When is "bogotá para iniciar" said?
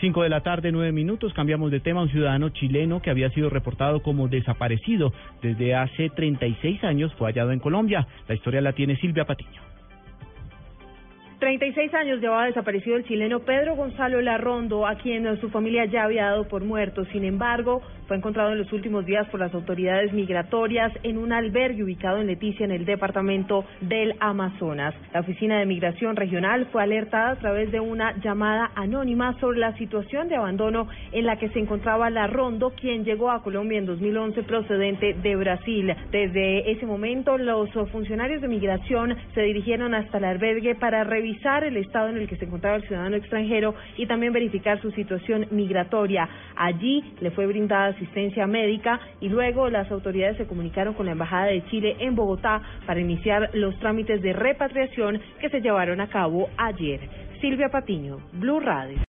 52.14-53.50